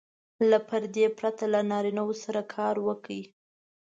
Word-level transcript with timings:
له 0.49 0.57
پردې 0.67 1.05
پرته 1.17 1.45
له 1.53 1.59
نارینه 1.71 2.01
وو 2.05 2.15
سره 2.23 2.41
کار 2.55 2.75
وکړي. 2.87 3.21